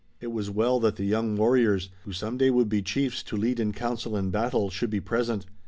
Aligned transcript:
It 0.19 0.31
was 0.31 0.49
well 0.49 0.79
that 0.79 0.95
the 0.95 1.03
young 1.05 1.35
warriors, 1.35 1.89
who 2.05 2.11
some 2.11 2.35
day 2.35 2.49
would 2.49 2.67
be 2.67 2.81
chiefs 2.81 3.21
to 3.21 3.37
lead 3.37 3.59
in 3.59 3.71
council 3.71 4.15
and 4.15 4.31
battle, 4.31 4.71
should 4.71 4.89
be 4.89 4.99
present. 4.99 5.45